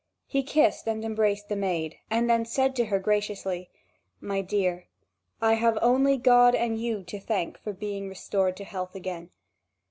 [0.25, 3.69] He kissed and embraced the maid, and then said to her graciously:
[4.19, 4.87] "My dear,
[5.39, 9.29] I have only God and you to thank for being restored to health again.